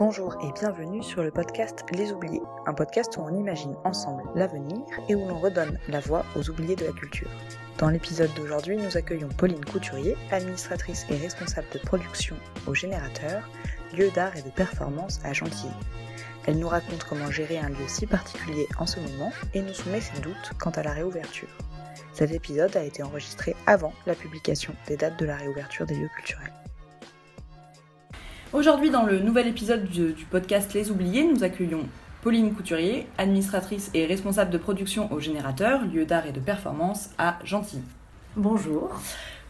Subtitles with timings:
[0.00, 4.80] Bonjour et bienvenue sur le podcast Les Oubliés, un podcast où on imagine ensemble l'avenir
[5.10, 7.28] et où l'on redonne la voix aux oubliés de la culture.
[7.76, 12.34] Dans l'épisode d'aujourd'hui, nous accueillons Pauline Couturier, administratrice et responsable de production
[12.66, 13.46] au Générateur,
[13.94, 15.68] lieu d'art et de performance à Gentilly.
[16.46, 20.00] Elle nous raconte comment gérer un lieu si particulier en ce moment et nous soumet
[20.00, 21.54] ses doutes quant à la réouverture.
[22.14, 26.10] Cet épisode a été enregistré avant la publication des dates de la réouverture des lieux
[26.16, 26.54] culturels.
[28.52, 31.86] Aujourd'hui, dans le nouvel épisode du, podcast Les Oubliés, nous accueillons
[32.20, 37.38] Pauline Couturier, administratrice et responsable de production au Générateur, lieu d'art et de performance à
[37.44, 37.82] Gentilly.
[38.34, 38.90] Bonjour.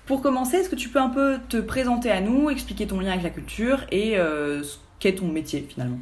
[0.05, 3.13] Pour commencer, est-ce que tu peux un peu te présenter à nous, expliquer ton lien
[3.13, 4.63] avec la culture et euh,
[4.99, 5.99] qu'est ton métier finalement?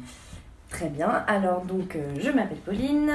[0.69, 1.09] Très bien.
[1.27, 3.11] Alors donc euh, je m'appelle Pauline.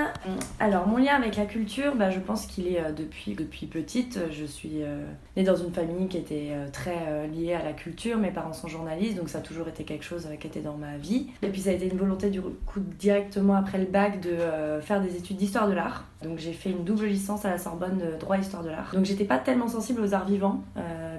[0.59, 4.19] Alors mon lien avec la culture, bah, je pense qu'il est euh, depuis depuis petite.
[4.33, 5.05] Je suis euh,
[5.37, 8.19] née dans une famille qui était très liée à la culture.
[8.19, 10.97] Mes parents sont journalistes, donc ça a toujours été quelque chose qui était dans ma
[10.97, 11.29] vie.
[11.43, 14.37] Et puis ça a été une volonté du coup directement après le bac de
[14.81, 16.05] faire des études d'histoire de l'art.
[16.23, 18.91] Donc j'ai fait une double licence à la Sorbonne de droit histoire de l'art.
[18.93, 20.65] Donc j'étais pas tellement sensible aux arts vivants.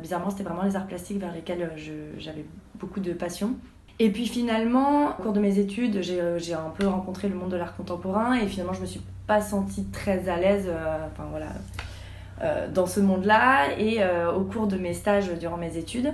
[0.02, 1.72] bizarrement c'était vraiment les arts plastiques vers lesquels
[2.18, 3.56] j'avais beaucoup de passion.
[4.00, 7.50] Et puis finalement, au cours de mes études, euh, j'ai un peu rencontré le monde
[7.50, 11.28] de l'art contemporain et finalement je me suis pas sentie très à l'aise euh, enfin,
[11.32, 11.48] voilà,
[12.44, 13.80] euh, dans ce monde-là.
[13.80, 14.00] Et
[14.36, 16.14] au cours de mes stages durant mes études,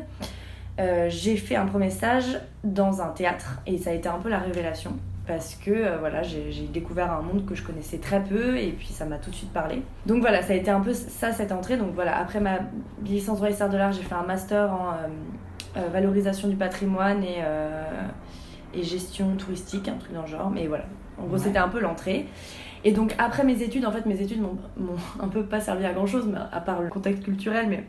[1.07, 4.39] j'ai fait un premier stage dans un théâtre et ça a été un peu la
[4.39, 4.93] révélation
[5.27, 9.05] parce que voilà, j'ai découvert un monde que je connaissais très peu et puis ça
[9.05, 9.83] m'a tout de suite parlé.
[10.07, 11.77] Donc voilà, ça a été un peu ça cette entrée.
[11.77, 12.59] Donc voilà, après ma
[13.03, 14.93] licence droit de l'art, j'ai fait un master en
[15.75, 18.01] valorisation du patrimoine et, euh,
[18.73, 20.49] et gestion touristique, un truc dans le genre.
[20.49, 20.85] Mais voilà,
[21.17, 22.27] en gros, c'était un peu l'entrée.
[22.83, 24.57] Et donc, après mes études, en fait, mes études m'ont
[25.19, 27.85] un peu pas servi à grand chose, à part le contexte culturel, mais.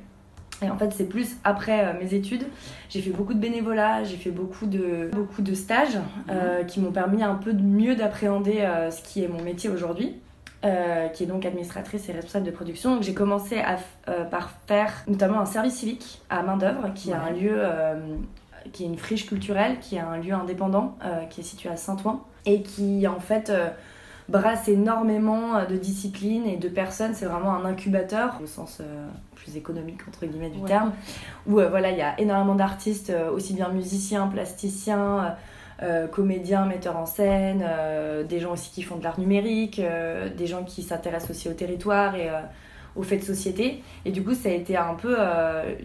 [0.65, 2.45] Et en fait, c'est plus après euh, mes études.
[2.89, 5.97] J'ai fait beaucoup de bénévolat, j'ai fait beaucoup de, beaucoup de stages
[6.29, 6.67] mhm.
[6.69, 10.21] qui m'ont permis un peu mieux d'appréhender ce qui est mon métier aujourd'hui.
[10.65, 12.95] Euh, qui est donc administratrice et responsable de production.
[12.95, 13.79] Donc j'ai commencé à,
[14.09, 17.97] euh, par faire notamment un service civique à main d'œuvre, qui est un lieu, euh,
[18.73, 20.97] qui est une friche culturelle, qui est un lieu indépendant,
[21.31, 23.53] qui est situé à Saint-Ouen et qui en fait
[24.29, 27.15] brasse énormément de disciplines et de personnes.
[27.15, 28.81] C'est vraiment un incubateur au sens
[29.35, 30.93] plus économique entre guillemets du terme,
[31.49, 35.35] où voilà il y a énormément d'artistes, aussi bien musiciens, plasticiens.
[35.83, 40.29] Euh, comédiens, metteurs en scène, euh, des gens aussi qui font de l'art numérique, euh,
[40.29, 42.31] des gens qui s'intéressent aussi au territoire et
[42.95, 43.83] aux faits de société.
[44.05, 45.17] Et du coup, ça a été un peu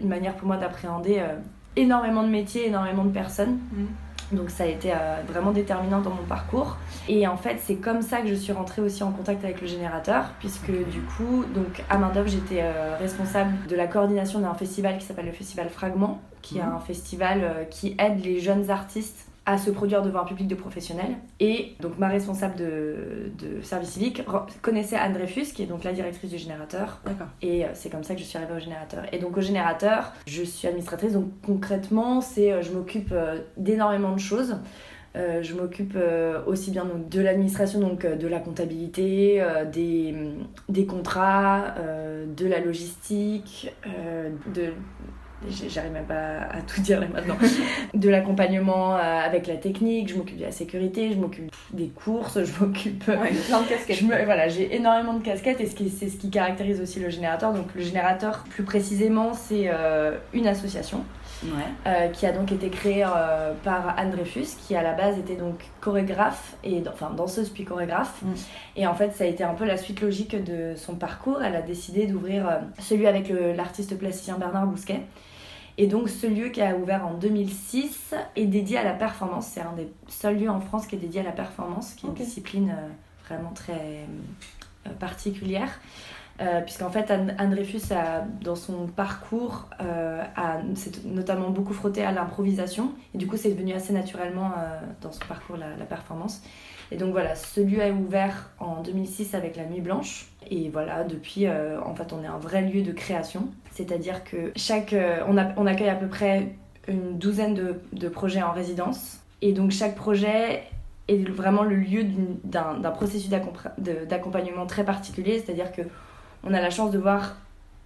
[0.00, 1.20] une manière pour moi d'appréhender
[1.74, 3.58] énormément de métiers, énormément de personnes.
[3.72, 4.36] Mm.
[4.36, 4.92] Donc ça a été
[5.26, 6.76] vraiment déterminant dans mon parcours.
[7.08, 9.66] Et en fait, c'est comme ça que je suis rentrée aussi en contact avec le
[9.66, 12.62] générateur, puisque du coup, donc à main j'étais
[13.00, 16.74] responsable de la coordination d'un festival qui s'appelle le Festival Fragment, qui est mm.
[16.76, 21.16] un festival qui aide les jeunes artistes à se produire devant un public de professionnels.
[21.40, 24.22] Et donc ma responsable de, de service civique
[24.60, 27.00] connaissait Anne Dreyfus, qui est donc la directrice du générateur.
[27.06, 27.28] D'accord.
[27.40, 29.04] Et euh, c'est comme ça que je suis arrivée au générateur.
[29.10, 34.12] Et donc au générateur, je suis administratrice, donc concrètement, c'est euh, je m'occupe euh, d'énormément
[34.12, 34.58] de choses.
[35.14, 35.98] je m'occupe
[36.46, 39.42] aussi bien donc, de l'administration, donc de la comptabilité,
[39.72, 40.14] des,
[40.68, 41.74] des contrats,
[42.36, 43.74] de la logistique,
[44.54, 44.74] de
[45.68, 47.36] j'arrive même pas à tout dire là maintenant,
[47.94, 52.42] de l'accompagnement euh, avec la technique, je m'occupe de la sécurité, je m'occupe des courses,
[52.44, 53.06] je m'occupe...
[53.06, 54.02] Ouais, plein de casquettes.
[54.02, 57.52] Voilà, j'ai énormément de casquettes et c'est ce qui caractérise aussi le générateur.
[57.52, 61.04] Donc le générateur, plus précisément, c'est euh, une association
[61.86, 63.06] euh, qui a donc été créée
[63.62, 68.22] par Anne Dreyfus, qui à la base était donc chorégraphe, et, enfin danseuse puis chorégraphe.
[68.22, 68.32] Mm.
[68.76, 71.40] Et en fait, ça a été un peu la suite logique de son parcours.
[71.42, 75.02] Elle a décidé d'ouvrir celui avec l'artiste plasticien Bernard Bousquet.
[75.80, 79.46] Et donc ce lieu qui a ouvert en 2006 est dédié à la performance.
[79.46, 82.08] C'est un des seuls lieux en France qui est dédié à la performance, qui est
[82.08, 82.88] une discipline euh,
[83.28, 84.04] vraiment très
[84.86, 85.80] euh, particulière.
[86.40, 89.68] Euh, puisqu'en fait Anne, Dreyfus a, dans son parcours
[90.74, 94.52] s'est notamment beaucoup frotté à l'improvisation et du coup c'est devenu assez naturellement
[95.00, 96.40] dans son parcours la, la, performance
[96.90, 101.04] et donc voilà ce lieu a ouvert en 2006 avec la Nuit Blanche et voilà
[101.04, 103.48] depuis en fait on est un vrai lieu de création
[103.78, 106.48] c'est-à-dire que chaque, euh, on, on, accueille à peu près
[106.88, 107.54] une douzaine
[107.92, 109.20] de, projets en résidence.
[109.40, 110.64] Et donc chaque projet
[111.06, 112.04] est vraiment le lieu
[112.42, 115.38] d'un processus d'accompagnement très particulier.
[115.38, 115.82] C'est-à-dire que
[116.42, 117.36] on a la chance de voir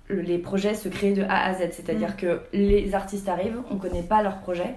[0.08, 1.72] les projets se créer de A à Z.
[1.72, 2.16] C'est-à-dire mm.
[2.16, 4.74] que les artistes arrivent, on ne connaît pas leur projet.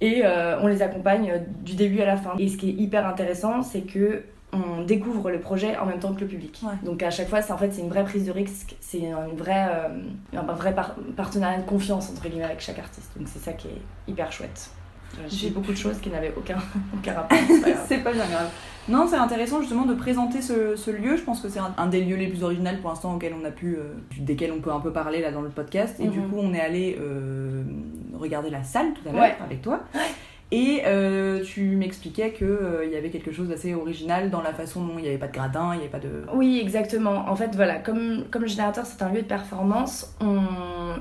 [0.00, 1.32] Et euh, on les accompagne
[1.62, 2.32] du début à la fin.
[2.38, 6.12] Et ce qui est hyper intéressant, c'est que on découvre le projet en même temps
[6.12, 6.60] que le public.
[6.84, 9.36] Donc à chaque fois, c'est en fait c'est une vraie prise de risque, c'est une
[9.36, 9.88] vraie, euh,
[10.36, 10.74] un vrai
[11.16, 13.12] partenariat de confiance entre guillemets avec chaque artiste.
[13.16, 13.80] Donc c'est ça qui est
[14.10, 14.70] hyper chouette.
[15.28, 16.56] J'ai beaucoup de choses qui n'avaient aucun,
[16.96, 17.36] aucun rapport.
[17.88, 18.48] c'est pas bien grave.
[18.88, 21.16] Non, c'est intéressant justement de présenter ce, ce lieu.
[21.16, 23.44] Je pense que c'est un, un des lieux les plus originaux pour l'instant auxquels on
[23.44, 25.96] a pu, euh, desquels on peut un peu parler là dans le podcast.
[26.00, 26.28] Et du Mhm.
[26.30, 27.59] coup, on est allé euh,
[28.20, 29.36] regarder la salle tout à l'heure Ouais.
[29.44, 29.80] avec toi.
[30.52, 34.94] Et euh, tu m'expliquais qu'il y avait quelque chose d'assez original dans la façon dont
[34.98, 36.24] il n'y avait pas de gradin, il n'y avait pas de.
[36.34, 37.28] Oui, exactement.
[37.28, 40.40] En fait, voilà, comme, comme le générateur, c'est un lieu de performance, on...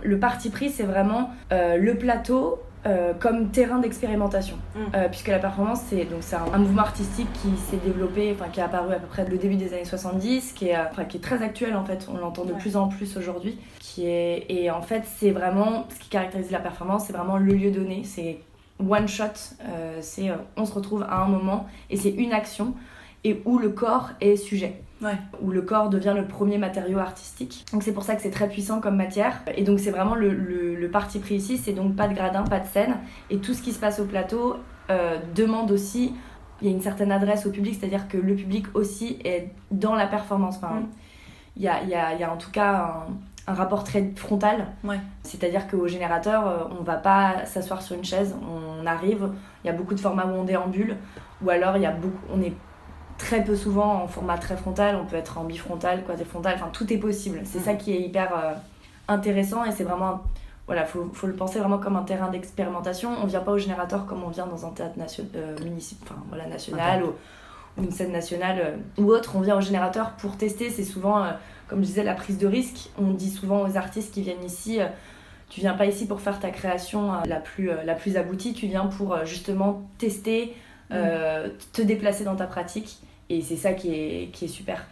[0.04, 4.56] le parti pris, c'est vraiment euh, le plateau euh, comme terrain d'expérimentation.
[4.76, 4.80] Mm.
[4.96, 8.50] Euh, puisque la performance, c'est donc c'est un, un mouvement artistique qui s'est développé, enfin
[8.50, 11.04] qui est apparu à peu près le début des années 70, qui est, euh, enfin,
[11.06, 12.60] qui est très actuel en fait, on l'entend de Ouais.
[12.60, 13.58] plus en plus aujourd'hui.
[13.80, 14.46] Qui est...
[14.50, 18.04] Et en fait, c'est vraiment ce qui caractérise la performance, c'est vraiment le lieu donné,
[18.06, 18.40] c'est
[18.88, 19.24] one shot,
[19.68, 22.74] euh, c'est on se retrouve à un moment et c'est une action
[23.26, 25.16] et où le corps est sujet Ouais.
[25.42, 27.66] où le corps devient le premier matériau artistique.
[27.72, 29.42] Donc c'est pour ça que c'est très puissant comme matière.
[29.56, 32.44] Et donc c'est vraiment le, le- le parti pris ici, c'est donc pas de gradin,
[32.44, 32.96] pas de scène.
[33.30, 34.58] Et tout ce qui se passe au plateau
[34.90, 36.14] euh, demande aussi,
[36.62, 39.96] il y a une certaine adresse au public, c'est-à-dire que le public aussi est dans
[39.96, 40.58] la performance.
[40.58, 40.88] Enfin, Mm.
[41.56, 43.06] il y, a, y, a, y a en tout cas
[43.48, 44.68] un, un rapport très frontal.
[44.84, 45.00] Ouais.
[45.24, 48.36] C'est-à-dire qu'au générateur, euh, on va pas s'asseoir sur une chaise,
[48.82, 49.30] on arrive,
[49.64, 50.98] il y a beaucoup de formats où on déambule,
[51.42, 52.54] ou alors il y a beaucoup, on est
[53.20, 56.92] très peu souvent en format très frontal, on peut être en bifrontal, quadrifrontal, enfin tout
[56.92, 57.42] est possible.
[57.44, 58.54] C'est ça qui est hyper euh,
[59.08, 60.22] intéressant et c'est vraiment,
[60.68, 63.12] voilà, faut, faut le penser vraiment comme un terrain d'expérimentation.
[63.22, 66.16] On vient pas au générateur comme on vient dans un théâtre nation, euh, municip- enfin,
[66.30, 67.14] voilà, national ou,
[67.78, 69.36] ou une scène nationale euh, ou autre.
[69.36, 71.26] On vient au générateur pour tester, c'est souvent,
[71.68, 72.90] comme je disais, la prise de risque.
[72.98, 74.80] On dit souvent aux artistes qui viennent ici,
[75.50, 78.86] tu viens pas ici pour faire ta création la, plus, la plus aboutie, tu viens
[78.86, 80.56] pour justement tester,
[80.92, 83.00] euh, te déplacer dans ta pratique.
[83.30, 84.88] Et c'est ça qui est, qui est super.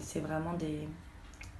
[0.00, 0.86] C'est- vraiment des,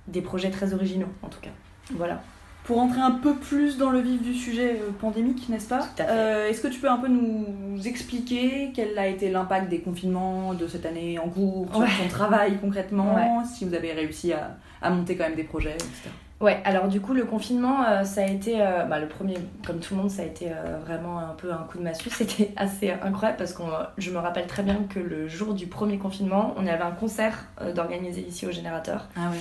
[0.09, 1.51] des projets très originaux, en tout cas.
[1.95, 2.23] Voilà.
[2.65, 5.87] Pour entrer un peu plus dans le vif du sujet euh, pandémique, n'est-ce pas.
[6.01, 7.47] Euh, Est-ce que tu peux un peu nous
[7.87, 12.57] expliquer quel a été l'impact des confinements de cette année en cours sur ton travail
[12.59, 13.45] concrètement Ouais.
[13.55, 16.09] Si vous avez réussi à, à monter quand même des projets, etc.
[16.45, 18.61] Ouais, alors du coup, le confinement, euh, ça a été.
[18.61, 19.37] euh, bah, le premier,
[19.67, 22.11] comme tout le monde, ça a été euh, vraiment un peu un coup de massue.
[22.11, 23.63] C'était assez incroyable parce que
[23.97, 27.47] je me rappelle très bien que le jour du premier confinement, on avait un concert
[27.75, 29.09] d'organiser ici au générateur.
[29.17, 29.39] Ah ouais.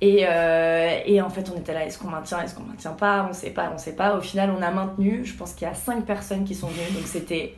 [0.00, 3.28] Et, euh, et en fait, on était là, est-ce qu'on maintient, est-ce qu'on maintient pas?
[3.30, 4.16] On sait pas, on sait pas.
[4.16, 5.24] Au final, on a maintenu.
[5.24, 7.54] Je pense qu'il y a 5 personnes qui sont venues, donc c'était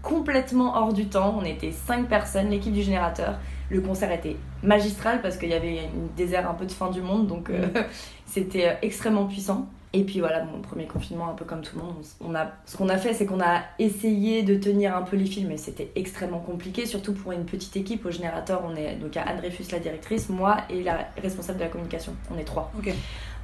[0.00, 1.36] complètement hors du temps.
[1.38, 3.38] On était 5 personnes, l'équipe du générateur.
[3.70, 7.02] Le concert était magistral parce qu'il y avait une désert un peu de fin du
[7.02, 7.66] monde, donc euh,
[8.26, 9.68] c'était euh, extrêmement puissant.
[9.92, 12.76] Et puis voilà, mon premier confinement, un peu comme tout le monde, on a, ce
[12.76, 15.90] qu'on a fait, c'est qu'on a essayé de tenir un peu les fils, mais c'était
[15.94, 18.04] extrêmement compliqué, surtout pour une petite équipe.
[18.04, 21.08] Au générateur, on est donc il y a Anne Dreyfus, la directrice, moi et la
[21.22, 22.14] responsable de la communication.
[22.34, 22.70] On est trois.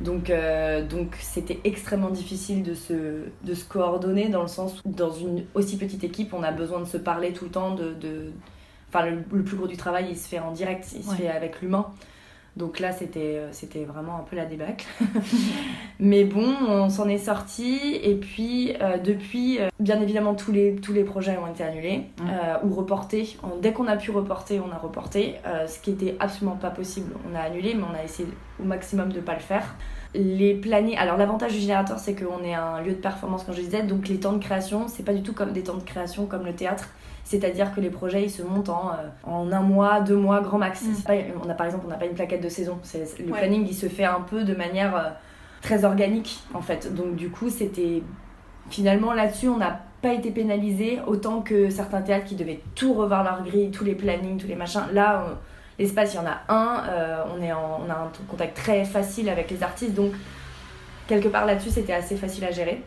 [0.02, 4.90] Donc euh, donc c'était extrêmement difficile de se, de se coordonner dans le sens où
[4.90, 7.74] dans une aussi petite équipe, on a besoin de se parler tout le temps.
[7.74, 8.32] De, de...
[8.94, 11.16] Enfin, le, le plus gros du travail, il se fait en direct, il se Ouais.
[11.16, 11.86] fait avec l'humain.
[12.56, 14.86] Donc là, c'était euh, c'était vraiment un peu la débâcle.
[15.98, 17.78] Mais bon, on s'en est sorti.
[18.02, 22.02] Et puis, euh, depuis, euh, bien évidemment, tous les, tous les projets ont été annulés
[22.20, 23.38] euh, ou reportés.
[23.42, 25.36] On- dès qu'on a pu reporter, on a reporté.
[25.66, 28.28] Ce qui était absolument pas possible, on a annulé, mais on a essayé
[28.60, 29.74] au maximum de pas le faire.
[30.14, 30.98] Les plannings.
[30.98, 33.82] Alors, l'avantage du générateur, c'est qu'on est un lieu de performance, comme je disais.
[33.82, 36.44] Donc, les temps de création, c'est pas du tout comme des temps de création comme
[36.44, 36.90] le théâtre.
[37.24, 40.58] C'est-à-dire que les projets ils se montent en, euh, en un mois, deux mois, grand
[40.58, 40.82] max.
[40.82, 41.02] Mm.
[41.06, 41.14] Pas,
[41.44, 42.78] on a par exemple, on n'a pas une plaquette de saison.
[42.94, 43.38] Le Ouais.
[43.38, 45.08] planning il se fait un peu de manière euh,
[45.62, 46.92] très organique en fait.
[46.94, 48.02] Donc du coup c'était
[48.70, 53.22] finalement là-dessus on n'a pas été pénalisé autant que certains théâtres qui devaient tout revoir
[53.22, 54.82] leur grille, tous les plannings, tous les machins.
[54.92, 55.36] Là on-
[55.78, 58.84] l'espace il y en a un, euh, on, est en- on a un contact très
[58.84, 60.12] facile avec les artistes donc
[61.06, 62.82] quelque part là-dessus c'était assez facile à gérer.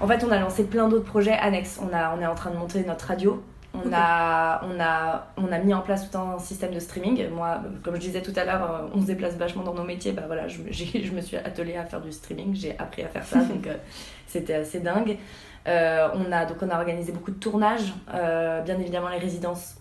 [0.00, 1.80] En fait, on a lancé plein d'autres projets annexes.
[1.82, 3.42] On, a, on est en train de monter notre radio.
[3.74, 7.28] On, a, on, a, on a mis en place tout un système de streaming.
[7.28, 10.12] Moi, comme je disais tout à l'heure, euh, on se déplace vachement dans nos métiers.
[10.12, 12.54] Bah voilà, je, je me suis attelée à faire du streaming.
[12.54, 13.76] J'ai appris à faire ça, donc euh,
[14.26, 15.18] c'était assez dingue.
[15.66, 17.92] Euh, on, a, donc on a organisé beaucoup de tournages.
[18.14, 19.76] Euh, bien évidemment, les résidences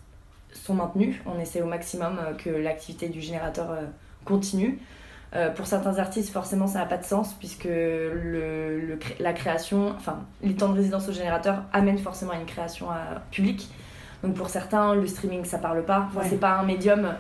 [0.54, 1.22] sont maintenues.
[1.26, 3.68] On essaie au maximum que l'activité du générateur
[4.26, 4.80] continue.
[5.36, 9.34] Euh, pour certains artistes, forcément, ça n'a pas de sens puisque le, le cré- la
[9.34, 12.96] création, enfin, les temps de résidence au générateur amènent forcément à une création euh,
[13.32, 13.70] publique.
[14.24, 16.08] Donc pour certains, le streaming, ça parle pas.
[16.10, 16.28] Enfin, Ouais.
[16.30, 17.14] C'est pas un médium.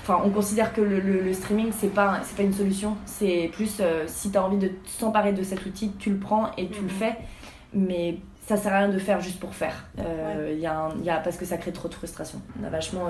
[0.00, 2.96] Enfin, on considère que le, streaming, c'est pas, c'est pas une solution.
[3.04, 6.50] C'est plus euh, si tu as envie de s'emparer de cet outil, tu le prends
[6.56, 6.86] et tu Mhm.
[6.88, 7.16] le fais.
[7.74, 8.18] Mais
[8.48, 9.84] ça sert à rien de faire juste pour faire.
[10.00, 12.40] Euh, il y a un- il y a, parce que ça crée trop de frustration.
[12.60, 13.06] On a vachement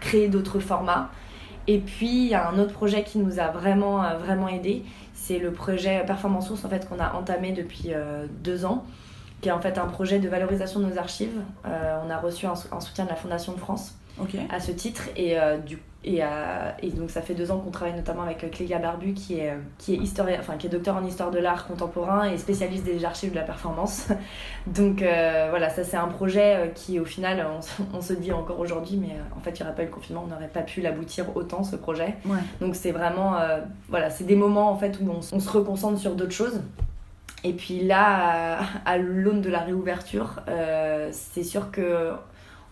[0.00, 1.10] créé d'autres formats.
[1.68, 4.82] Et puis, il y a un autre projet qui nous a vraiment, euh, vraiment aidé.
[5.14, 8.84] C'est le projet Performance Source en fait, qu'on a entamé depuis euh, deux ans.
[9.40, 11.40] qui est en fait un projet de valorisation de nos archives.
[11.64, 13.94] on a reçu un, soutien de la Fondation de France
[14.50, 15.02] à ce titre.
[15.16, 16.20] Et, du, et,
[16.82, 19.94] et, donc ça fait deux ans qu'on travaille notamment avec Clélia Barbu, qui est, qui
[19.94, 23.30] est, historien, enfin, qui est docteur en histoire de l'art contemporain et spécialiste des archives
[23.30, 24.08] de la performance.
[24.66, 27.44] donc voilà, ça c'est un projet qui au final,
[27.92, 30.24] on, se dit encore aujourd'hui, mais en fait il n'y aurait pas eu le confinement,
[30.24, 32.16] on n'aurait pas pu l'aboutir autant ce projet.
[32.60, 33.36] Donc c'est vraiment,
[33.88, 36.60] voilà, c'est des moments en fait où on, on se reconcentre sur d'autres choses.
[37.44, 42.12] Et puis là, à, l'aune de la réouverture, euh, c'est sûr que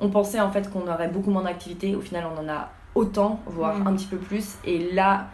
[0.00, 1.94] on pensait en fait qu'on aurait beaucoup moins d'activités.
[1.94, 3.86] Au final, on en a autant, voire mm.
[3.86, 4.56] un petit peu plus.
[4.64, 5.28] Et là,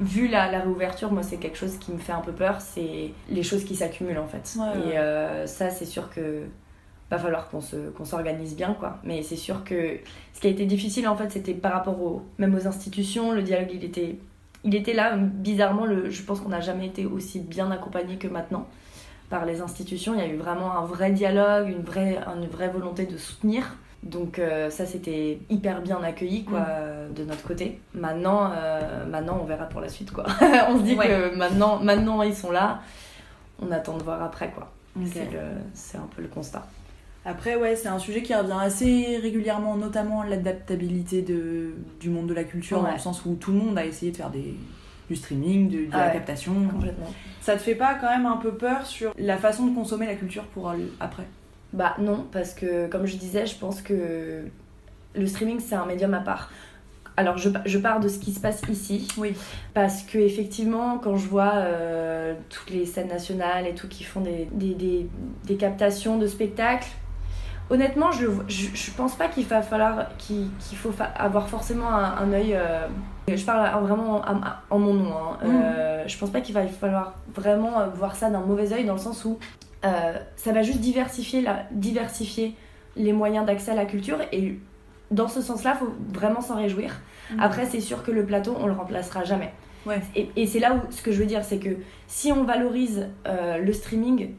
[0.00, 2.60] vu la, la réouverture, moi, c'est quelque chose qui me fait un peu peur.
[2.60, 4.56] C'est les choses qui s'accumulent en fait.
[4.86, 6.44] et euh, ça, c'est sûr que
[7.10, 9.96] va falloir qu'on se qu'on s'organise bien quoi mais c'est sûr que
[10.34, 13.40] ce qui a été difficile en fait c'était par rapport au même aux institutions le
[13.40, 14.18] dialogue il était
[14.64, 18.28] il était là, bizarrement, le, je pense qu'on n'a jamais été aussi bien accompagné que
[18.28, 18.66] maintenant
[19.30, 20.14] par les institutions.
[20.14, 23.76] Il y a eu vraiment un vrai dialogue, une vraie, une vraie volonté de soutenir.
[24.02, 27.14] Donc euh, ça, c'était hyper bien accueilli quoi, mm.
[27.14, 27.80] de notre côté.
[27.94, 30.12] Maintenant, euh, maintenant, on verra pour la suite.
[30.12, 30.24] Quoi.
[30.68, 32.80] on se dit que maintenant, maintenant, ils sont là.
[33.60, 34.50] On attend de voir après.
[34.50, 34.70] quoi.
[35.74, 36.66] C'est un peu le constat.
[37.24, 42.44] Après, ouais, c'est un sujet qui revient assez régulièrement, notamment l'adaptabilité du monde de la
[42.44, 44.54] culture, dans le sens où tout le monde a essayé de faire des,
[45.10, 46.54] du streaming, de, la captation.
[46.70, 47.12] Complètement.
[47.40, 50.14] Ça te fait pas quand même un peu peur sur la façon de consommer la
[50.14, 51.24] culture pour après?
[51.72, 54.44] Bah non, parce que comme je disais, je pense que
[55.14, 56.50] le streaming c'est un médium à part.
[57.16, 59.08] Alors je, je, pars de ce qui se passe ici.
[59.18, 59.34] Oui.
[59.74, 64.20] Parce que effectivement, quand je vois euh, toutes les scènes nationales et tout qui font
[64.20, 65.08] des, des, des,
[65.44, 66.86] des captations de spectacles,
[67.70, 72.54] honnêtement, je, je, pense pas qu'il va falloir qu'il faut avoir forcément un, un œil.
[72.54, 72.86] Euh,
[73.26, 74.22] je parle vraiment
[74.70, 75.12] en, mon nom.
[75.12, 75.38] Hein.
[75.42, 75.48] Mm.
[75.50, 79.00] Euh, je pense pas qu'il va falloir vraiment voir ça d'un mauvais œil dans le
[79.00, 79.40] sens où
[79.82, 82.54] ça va juste diversifier, la, diversifier
[82.96, 84.58] les moyens d'accès à la culture et
[85.10, 87.00] dans ce sens-là, faut vraiment s'en réjouir.
[87.30, 87.40] Mm.
[87.40, 89.52] Après, c'est sûr que le plateau, on le remplacera jamais.
[89.86, 90.00] Ouais.
[90.16, 93.08] Et, et c'est là où ce que je veux dire, c'est que si on valorise
[93.26, 94.30] le streaming,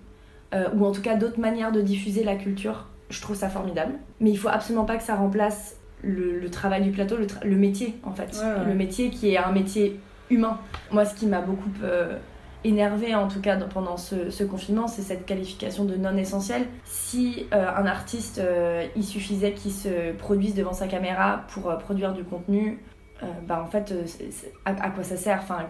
[0.75, 3.93] ou en tout cas d'autres manières de diffuser la culture je trouve ça formidable.
[4.19, 8.13] Mais il faut absolument pas que ça remplace le, travail du plateau, le, métier en
[8.13, 8.41] fait.
[8.65, 10.59] Le métier qui est un métier humain.
[10.91, 12.17] Moi, ce qui m'a beaucoup euh,
[12.63, 16.65] énervé en tout cas pendant ce, confinement, c'est cette qualification de non essentiel.
[16.85, 22.13] Si euh, un artiste, euh, il suffisait qu'il se produise devant sa caméra pour produire
[22.13, 22.79] du contenu,
[23.47, 23.93] bah en fait,
[24.65, 25.65] à, à, quoi ça sert enfin,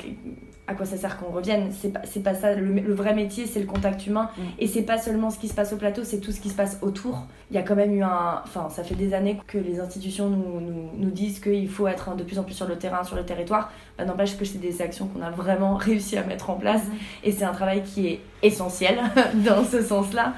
[0.69, 1.71] à quoi ça sert qu'on revienne?
[1.71, 2.53] C'est pas, pas ça.
[2.53, 4.29] Le, vrai métier, c'est le contact humain.
[4.37, 4.41] Mm.
[4.59, 6.55] Et c'est pas seulement ce qui se passe au plateau, c'est tout ce qui se
[6.55, 7.25] passe autour.
[7.49, 8.41] Il y a quand même eu un.
[8.43, 12.15] Enfin, ça fait des années que les institutions nous, nous, nous disent qu'il faut être
[12.15, 13.71] de plus en plus sur le terrain, sur le territoire.
[13.97, 16.83] Bah, N'empêche que c'est des actions qu'on a vraiment réussi à mettre en place.
[16.83, 16.93] Mm.
[17.23, 18.99] Et c'est un travail qui est essentiel
[19.33, 20.33] dans ce sens-là.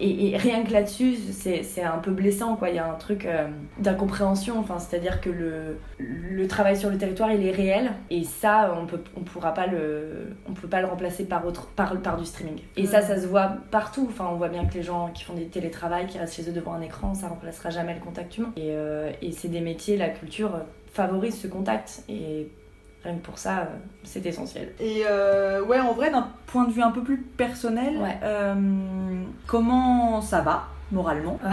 [0.00, 2.68] Et, rien que là-dessus, c'est un peu blessant, quoi.
[2.70, 3.48] Il y a un truc euh,
[3.78, 8.74] d'incompréhension, enfin, c'est-à-dire que le, le travail sur le territoire, il est réel, et ça,
[8.80, 12.16] on peut, on pourra pas le, on peut pas le remplacer par autre, par, par
[12.18, 12.60] du streaming.
[12.76, 14.06] Et ça, ça se voit partout.
[14.10, 16.52] Enfin, on voit bien que les gens qui font des télétravail, qui restent chez eux
[16.52, 18.52] devant un écran, ça remplacera jamais le contact humain.
[18.56, 20.50] Et, euh, et c'est des métiers, la culture
[20.92, 22.48] favorise ce contact, et
[23.06, 23.64] Rien pour ça, euh,
[24.02, 24.72] c'est essentiel.
[24.80, 27.94] Et euh, ouais, en vrai, d'un point de vue un peu plus personnel,
[28.24, 28.54] euh,
[29.46, 31.38] comment ça va moralement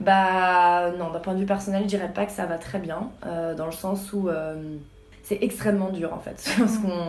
[0.00, 3.10] Bah non, d'un point de vue personnel, je dirais pas que ça va très bien,
[3.56, 4.28] dans le sens où
[5.24, 6.38] c'est extrêmement dur en fait,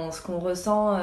[0.09, 0.97] ce qu'on ressent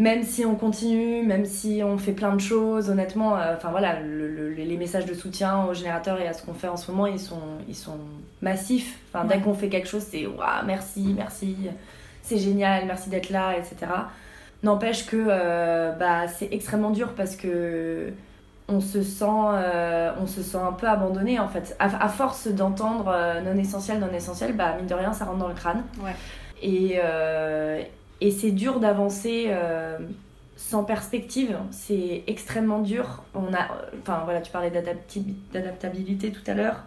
[0.00, 4.00] même si on continue, même si on fait plein de choses, honnêtement, euh, enfin voilà,
[4.00, 7.20] les messages de soutien aux générateurs et à ce qu'on fait en ce moment, ils
[7.20, 7.98] sont, ils sont
[8.40, 8.98] massifs.
[9.12, 11.54] Enfin, dès qu'on fait quelque chose, c'est waouh, merci, merci,
[12.22, 13.92] c'est génial, merci d'être là, etc.
[14.62, 18.10] N'empêche que euh, bah, c'est extrêmement dur parce que
[18.68, 21.76] on se sent, euh, on se sent un peu abandonné en fait.
[21.78, 23.14] À, force d'entendre
[23.44, 25.82] non essentiel, non essentiel, bah mine de rien, ça rentre dans le crâne.
[26.62, 26.98] Et,
[28.20, 29.98] et c'est dur d'avancer euh,
[30.56, 31.56] sans perspective.
[31.70, 33.24] C'est extrêmement dur.
[33.34, 33.68] On a,
[34.02, 36.84] enfin voilà, tu parlais d'adaptabilité tout à l'heure.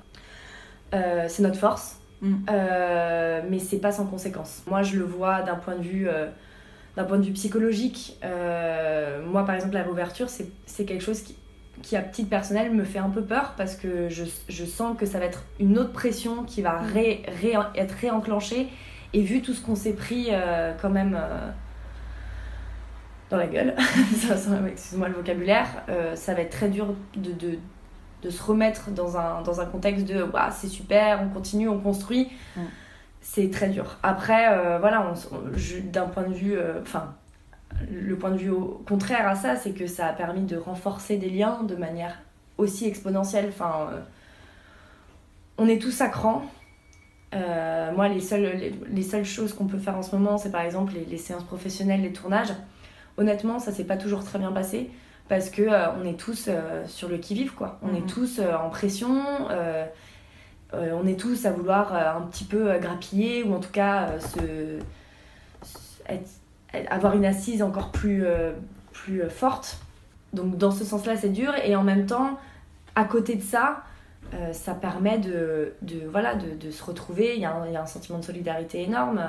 [0.93, 2.33] Euh, c'est notre force, mm.
[2.49, 4.61] euh, mais c'est pas sans conséquence.
[4.67, 6.07] Moi, je le vois d'un point de vue,
[6.95, 8.19] d'un point de vue psychologique.
[9.25, 11.35] moi, par exemple, la réouverture, c'est quelque chose qui,
[11.81, 15.07] qui, à titre personnel, me fait un peu peur parce que je, je sens que
[15.07, 16.85] ça va être une autre pression qui va mm.
[16.93, 18.67] ré, ré, être réenclenchée
[19.13, 21.49] et vu tout ce qu'on s'est pris euh, quand même euh,
[23.29, 23.75] dans la gueule,
[24.67, 27.59] excuse-moi le vocabulaire, euh, ça va être très dur de, de,
[28.21, 32.31] de, se remettre dans un, dans un contexte de c'est super, on continue, on construit.
[33.21, 33.97] C'est très dur.
[34.03, 35.13] Après, voilà,
[35.85, 36.57] d'un point de vue.
[36.81, 37.15] Enfin,
[37.89, 41.15] le point de vue au contraire à ça, c'est que ça a permis de renforcer
[41.15, 42.19] des liens de manière
[42.57, 43.45] aussi exponentielle.
[43.47, 43.91] Enfin,
[45.57, 46.43] on est tous à cran.
[47.33, 50.61] Euh, moi, les seules, les, seules choses qu'on peut faire en ce moment, c'est par
[50.61, 52.53] exemple les, séances professionnelles, les tournages.
[53.17, 54.89] Honnêtement, ça s'est pas toujours très bien passé
[55.29, 55.63] parce que
[55.99, 56.49] on est tous
[56.87, 57.79] sur le qui-vive, quoi.
[57.81, 58.07] On est mhm.
[58.07, 59.23] tous en pression.
[60.73, 64.79] on est tous à vouloir un petit peu grappiller ou en tout cas se,
[66.09, 66.29] être,
[66.89, 68.51] avoir une assise encore plus, euh,
[68.91, 69.77] plus euh, forte.
[70.33, 71.53] Donc dans ce sens-là, c'est dur.
[71.63, 72.39] Et en même temps,
[72.95, 73.83] à côté de ça,
[74.33, 77.35] euh, ça permet de, de voilà, de, de, se retrouver.
[77.35, 79.21] Il y, a un, il y, a un, sentiment de solidarité énorme.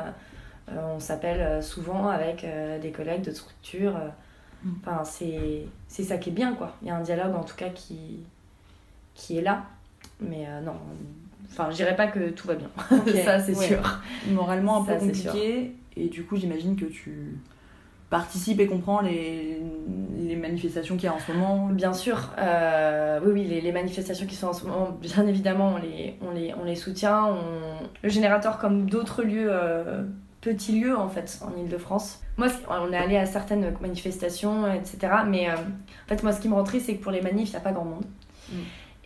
[0.68, 2.46] on s'appelle souvent avec
[2.80, 3.98] des collègues de structure.
[4.62, 4.70] Mm.
[4.80, 6.76] Enfin, c'est ça qui est bien, quoi.
[6.82, 8.20] Il y a un dialogue, en tout cas, qui,
[9.14, 9.64] qui est là.
[10.20, 10.74] Mais non,
[11.50, 12.70] enfin, je dirais pas que tout va bien.
[13.24, 14.00] ça, c'est sûr.
[14.30, 15.74] Moralement, un peu compliqué.
[15.96, 17.38] Et du coup, j'imagine que tu
[18.14, 19.58] participes et comprends les,
[20.20, 23.72] les manifestations qu'il y a en ce moment Bien sûr, euh, oui, oui, les, les,
[23.72, 27.24] manifestations qui sont en ce moment, bien évidemment, on les, on les, on les soutient.
[27.24, 27.84] On...
[28.04, 30.04] Le générateur, comme d'autres lieux, euh,
[30.42, 32.20] petits lieux en fait, en Ile-de-France.
[32.36, 35.12] Moi, on est allé à certaines manifestations, etc.
[35.26, 37.48] Mais euh, en fait, moi, ce qui me rend triste, c'est que pour les manifs,
[37.48, 38.04] il n'y a pas grand monde.
[38.48, 38.56] Mm.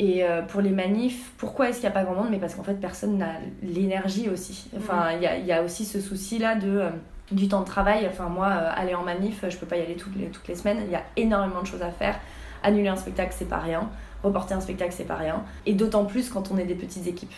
[0.01, 2.29] Et pour les manifs, pourquoi est-ce qu'il n'y a pas grand monde?
[2.31, 4.71] Mais parce qu'en fait, personne n'a l'énergie aussi.
[4.77, 6.85] Enfin, il y, a, y, a, aussi ce souci-là de,
[7.31, 8.07] du temps de travail.
[8.09, 10.55] Enfin, moi, euh, aller en manif, je peux pas y aller toutes les, toutes les
[10.55, 10.79] semaines.
[10.87, 12.19] Il y a énormément de choses à faire.
[12.63, 13.89] Annuler un spectacle, c'est pas rien.
[14.23, 15.45] Reporter un spectacle, c'est pas rien.
[15.67, 17.35] Et d'autant plus quand on est des petites équipes.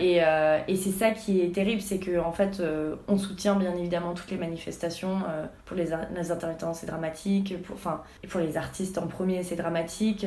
[0.00, 2.60] Et, et c'est ça qui est terrible, c'est qu'en en fait,
[3.06, 5.22] on soutient bien évidemment toutes les manifestations.
[5.64, 7.54] pour les, les intermittents, c'est dramatique.
[7.62, 10.26] Pour, enfin, pour les artistes en premier, c'est dramatique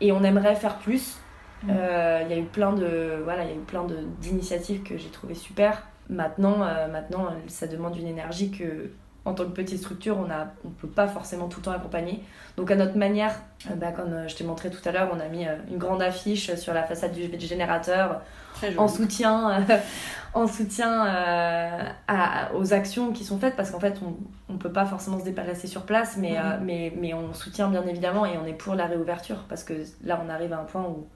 [0.00, 1.18] et on aimerait faire plus.
[1.68, 3.86] Euh, il y a eu plein de voilà, il y a eu plein
[4.20, 5.86] d'initiatives que j'ai trouvé super.
[6.10, 8.90] Maintenant, euh, maintenant, ça demande une énergie que,
[9.24, 12.20] en tant que petite structure, on a, on peut pas forcément tout le temps accompagner.
[12.56, 13.32] Donc à notre manière,
[13.70, 16.52] euh, bah, comme je t'ai montré tout à l'heure, on a mis une grande affiche
[16.56, 18.22] sur la façade du générateur
[18.76, 19.64] en soutien,
[20.34, 21.04] en soutien
[22.08, 24.00] à, aux actions qui sont faites parce qu'en fait
[24.48, 26.60] on ne peut pas forcément se déplacer sur place mais, mm-hmm.
[26.60, 30.20] mais, mais on soutient bien évidemment et on est pour la réouverture parce que là
[30.22, 31.06] on arrive à un point où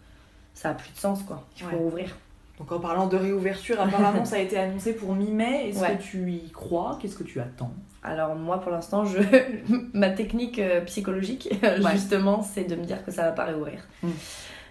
[0.55, 1.45] ça a plus de sens quoi.
[1.57, 2.16] Il faut ouvrir.
[2.59, 5.69] Donc en parlant de réouverture, apparemment ça a été annoncé pour mi-mai.
[5.69, 6.99] Est-ce que tu y crois?
[7.01, 7.73] Qu'est-ce que tu attends?
[8.03, 9.19] Alors moi pour l'instant, je...
[9.93, 11.53] ma technique euh, psychologique
[11.93, 13.81] justement c'est de me dire que ça va pas réouvrir.
[14.03, 14.09] Mm.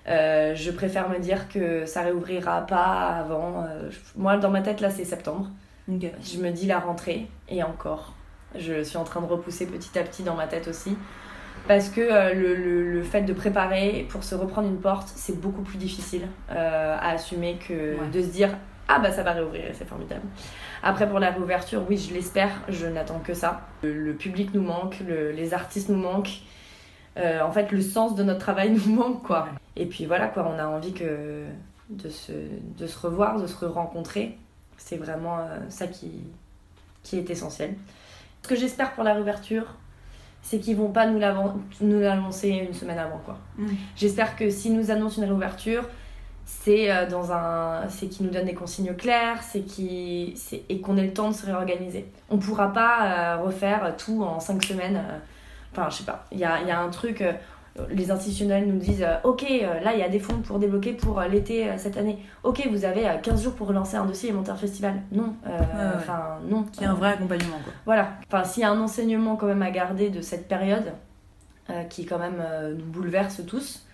[0.08, 3.66] Euh, je préfère me dire que ça réouvrira pas avant.
[3.66, 5.50] Euh, moi dans ma tête là c'est septembre.
[5.90, 8.14] Je me dis la rentrée et encore.
[8.58, 10.96] Je suis en train de repousser petit à petit dans ma tête aussi
[11.68, 15.62] parce que euh, le, le, fait de préparer pour se reprendre une porte, c'est beaucoup
[15.62, 18.50] plus difficile euh, à assumer que de se dire
[18.90, 20.24] ah bah ça va réouvrir et c'est formidable.
[20.82, 23.62] Après pour la réouverture, oui je l'espère, je n'attends que ça.
[23.82, 26.42] Le, public nous manque, les artistes nous manquent.
[27.16, 29.48] Euh, en fait le sens de notre travail nous manque quoi.
[29.76, 31.46] Et puis voilà quoi, on a envie que
[31.90, 32.34] de se,
[32.78, 34.38] de se revoir, de se rencontrer.
[34.78, 35.38] C'est vraiment
[35.70, 36.12] ça qui,
[37.04, 37.76] qui est essentiel.
[38.42, 39.76] Ce que j'espère pour la réouverture,
[40.44, 43.40] c'est qu'ils vont pas nous l'annoncer une semaine avant quoi.
[43.58, 43.68] Mm.
[43.96, 45.84] J'espère que s'ils nous annoncent une réouverture,
[46.46, 50.36] c'est euh, dans un c'est qu'ils nous donnent des consignes claires, c'est qui
[50.70, 52.06] et qu'on ait le temps de se réorganiser.
[52.30, 54.98] On pourra pas euh, refaire tout en cinq semaines.
[54.98, 55.18] Euh,
[55.72, 56.26] enfin, je sais pas.
[56.32, 57.24] Il y a, y a, un truc
[57.90, 60.94] les institutionnels nous disent euh, Ok, euh, là il y a des fonds pour débloquer
[60.94, 62.20] pour euh, l'été cette année.
[62.44, 65.02] Ok, vous avez 15 jours pour relancer un dossier et monter un festival.
[65.12, 65.36] Non.
[65.96, 66.66] Enfin, non.
[66.80, 67.74] Y a un vrai accompagnement quoi.
[67.86, 68.14] Voilà.
[68.28, 70.94] Enfin, s'il y a un enseignement quand même à garder de cette période
[71.90, 72.44] qui quand même
[72.78, 73.88] nous bouleverse tous,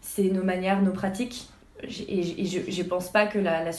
[0.00, 1.48] c'est nos manières, nos pratiques.
[1.82, 3.70] Et je ne pense pas que la, la,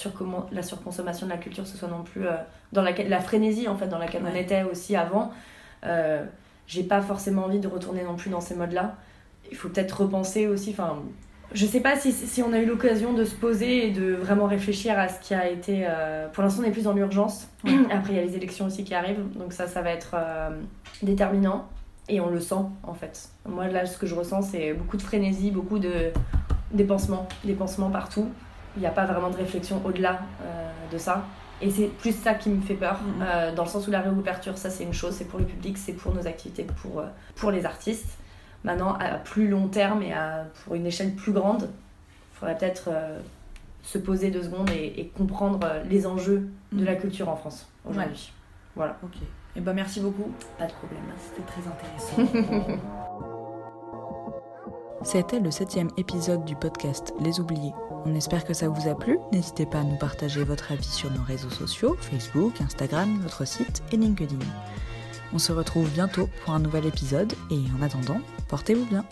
[0.51, 2.23] la, surconsommation de la culture ce soit non plus
[2.71, 5.31] dans laquelle la frénésie en fait dans laquelle on était aussi avant.
[6.65, 8.95] j'ai pas forcément envie de retourner non plus dans ces modes là
[9.51, 10.71] il faut peut-être repenser aussi.
[10.71, 10.99] Enfin,
[11.51, 14.45] je sais pas si, si on a eu l'occasion de se poser et de vraiment
[14.45, 15.85] réfléchir à ce qui a été.
[15.87, 17.47] Euh, pour l'instant, on est plus dans l'urgence.
[17.91, 20.49] Après, il y a les élections aussi qui arrivent, donc ça, ça va être euh,
[21.01, 21.67] déterminant.
[22.07, 23.29] Et on le sent en fait.
[23.47, 26.11] Moi, là, ce que je ressens, c'est beaucoup de frénésie, beaucoup de
[26.71, 28.27] dépensements, dépensements partout.
[28.75, 31.25] Il n'y a pas vraiment de réflexion au-delà euh, de ça.
[31.61, 33.53] Et c'est plus ça qui me fait peur, mm-hmm.
[33.53, 35.91] dans le sens où la réouverture, ça c'est une chose, c'est pour le public, c'est
[35.91, 37.03] pour nos activités, pour,
[37.35, 38.17] pour les artistes.
[38.63, 42.89] Maintenant, à plus long terme et à, pour une échelle plus grande, il faudrait peut-être
[42.91, 43.19] euh,
[43.83, 46.99] se poser deux secondes et, comprendre euh, les enjeux de la mm.
[46.99, 48.33] culture en France aujourd'hui.
[48.75, 48.97] Voilà.
[49.03, 49.15] Ok.
[49.15, 50.31] Et eh ben merci beaucoup.
[50.57, 51.01] Pas de problème.
[51.17, 52.79] C'était très intéressant.
[55.01, 57.73] C'était le septième épisode du podcast Les Oubliés.
[58.05, 59.17] On espère que ça vous a plu.
[59.31, 63.81] N'hésitez pas à nous partager votre avis sur nos réseaux sociaux, Facebook, Instagram, notre site
[63.91, 64.37] et LinkedIn.
[65.33, 69.05] On se retrouve bientôt pour un nouvel épisode et en attendant, portez-vous bien.